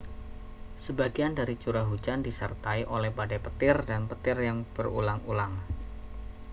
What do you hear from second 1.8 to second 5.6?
hujan disertai oleh badai petir dan petir yang berulang-ulang